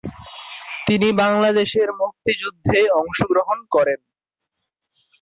[0.87, 3.99] তিনি বাংলাদেশের মুক্তিযুদ্ধে অংশগ্রহণ করেন।